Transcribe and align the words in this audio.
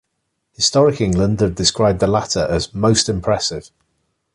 Historic 0.55 0.99
England 0.99 1.39
have 1.41 1.53
described 1.53 1.99
the 1.99 2.07
latter 2.07 2.47
as 2.49 2.73
"most 2.73 3.07
impressive". 3.07 3.69